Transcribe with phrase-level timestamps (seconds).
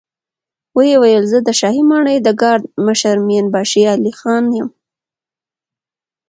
[0.77, 4.69] ويې ويل: زه د شاهي ماڼۍ د ګارد مشر مين باشي علی خان يم.